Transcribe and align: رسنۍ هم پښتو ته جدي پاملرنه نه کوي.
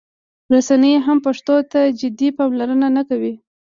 رسنۍ 0.53 0.93
هم 1.05 1.17
پښتو 1.25 1.55
ته 1.71 1.79
جدي 1.99 2.29
پاملرنه 2.37 2.87
نه 2.97 3.03
کوي. 3.09 3.33